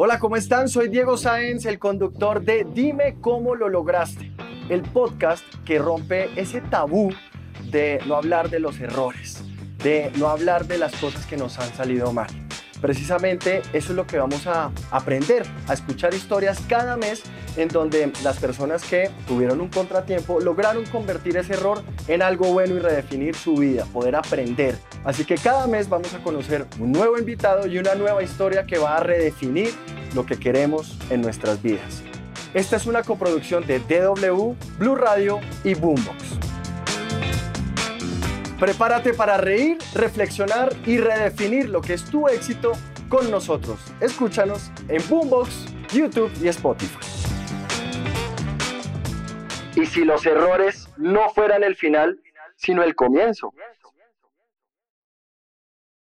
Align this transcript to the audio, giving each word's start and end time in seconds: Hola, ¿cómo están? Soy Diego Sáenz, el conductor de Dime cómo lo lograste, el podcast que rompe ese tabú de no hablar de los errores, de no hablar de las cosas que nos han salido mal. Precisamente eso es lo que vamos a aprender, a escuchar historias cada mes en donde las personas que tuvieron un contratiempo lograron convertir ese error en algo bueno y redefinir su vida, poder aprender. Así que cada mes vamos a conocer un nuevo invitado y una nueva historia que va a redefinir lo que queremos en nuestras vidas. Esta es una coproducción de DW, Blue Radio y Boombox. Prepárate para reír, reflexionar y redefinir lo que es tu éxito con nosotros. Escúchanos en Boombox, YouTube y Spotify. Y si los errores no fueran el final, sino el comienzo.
Hola, 0.00 0.20
¿cómo 0.20 0.36
están? 0.36 0.68
Soy 0.68 0.88
Diego 0.88 1.16
Sáenz, 1.16 1.66
el 1.66 1.80
conductor 1.80 2.42
de 2.42 2.64
Dime 2.72 3.16
cómo 3.20 3.56
lo 3.56 3.68
lograste, 3.68 4.32
el 4.68 4.82
podcast 4.82 5.44
que 5.64 5.78
rompe 5.80 6.30
ese 6.40 6.60
tabú 6.60 7.12
de 7.72 8.00
no 8.06 8.14
hablar 8.14 8.48
de 8.48 8.60
los 8.60 8.78
errores, 8.78 9.42
de 9.82 10.12
no 10.16 10.28
hablar 10.28 10.66
de 10.66 10.78
las 10.78 10.94
cosas 10.96 11.26
que 11.26 11.36
nos 11.36 11.58
han 11.58 11.74
salido 11.74 12.12
mal. 12.12 12.28
Precisamente 12.80 13.62
eso 13.72 13.90
es 13.90 13.96
lo 13.96 14.06
que 14.06 14.18
vamos 14.18 14.46
a 14.46 14.70
aprender, 14.90 15.44
a 15.66 15.74
escuchar 15.74 16.14
historias 16.14 16.60
cada 16.68 16.96
mes 16.96 17.22
en 17.56 17.68
donde 17.68 18.12
las 18.22 18.38
personas 18.38 18.84
que 18.84 19.10
tuvieron 19.26 19.60
un 19.60 19.68
contratiempo 19.68 20.40
lograron 20.40 20.84
convertir 20.86 21.36
ese 21.36 21.54
error 21.54 21.82
en 22.06 22.22
algo 22.22 22.52
bueno 22.52 22.76
y 22.76 22.78
redefinir 22.78 23.34
su 23.34 23.56
vida, 23.56 23.84
poder 23.92 24.14
aprender. 24.16 24.76
Así 25.04 25.24
que 25.24 25.36
cada 25.36 25.66
mes 25.66 25.88
vamos 25.88 26.14
a 26.14 26.22
conocer 26.22 26.66
un 26.78 26.92
nuevo 26.92 27.18
invitado 27.18 27.66
y 27.66 27.78
una 27.78 27.94
nueva 27.94 28.22
historia 28.22 28.64
que 28.64 28.78
va 28.78 28.96
a 28.96 29.00
redefinir 29.00 29.70
lo 30.14 30.24
que 30.24 30.38
queremos 30.38 30.96
en 31.10 31.20
nuestras 31.20 31.60
vidas. 31.62 32.02
Esta 32.54 32.76
es 32.76 32.86
una 32.86 33.02
coproducción 33.02 33.66
de 33.66 33.78
DW, 33.78 34.54
Blue 34.78 34.96
Radio 34.96 35.40
y 35.64 35.74
Boombox. 35.74 36.37
Prepárate 38.58 39.14
para 39.14 39.36
reír, 39.36 39.78
reflexionar 39.94 40.70
y 40.84 40.98
redefinir 40.98 41.68
lo 41.68 41.80
que 41.80 41.94
es 41.94 42.04
tu 42.04 42.26
éxito 42.26 42.72
con 43.08 43.30
nosotros. 43.30 43.78
Escúchanos 44.00 44.72
en 44.88 45.00
Boombox, 45.08 45.66
YouTube 45.92 46.32
y 46.42 46.48
Spotify. 46.48 46.98
Y 49.76 49.86
si 49.86 50.04
los 50.04 50.26
errores 50.26 50.88
no 50.96 51.28
fueran 51.28 51.62
el 51.62 51.76
final, 51.76 52.18
sino 52.56 52.82
el 52.82 52.96
comienzo. 52.96 53.54